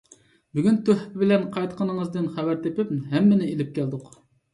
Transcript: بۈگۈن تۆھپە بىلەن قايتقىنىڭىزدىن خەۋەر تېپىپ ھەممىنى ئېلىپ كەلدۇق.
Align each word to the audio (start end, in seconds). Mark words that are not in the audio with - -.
بۈگۈن 0.59 0.77
تۆھپە 0.85 1.19
بىلەن 1.23 1.45
قايتقىنىڭىزدىن 1.57 2.25
خەۋەر 2.37 2.57
تېپىپ 2.65 2.95
ھەممىنى 3.13 3.51
ئېلىپ 3.51 3.71
كەلدۇق. 3.77 4.09